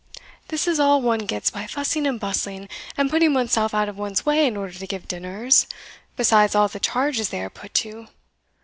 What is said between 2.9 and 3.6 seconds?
and putting one's